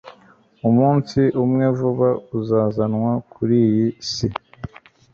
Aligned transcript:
umunsi 0.69 1.21
umwe 1.43 1.65
vuba 1.77 2.09
uzazanwa 2.39 3.11
kuriyi 3.31 3.87
si 4.11 4.27